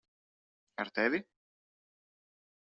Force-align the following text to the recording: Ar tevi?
Ar 0.83 0.87
tevi? 0.95 1.19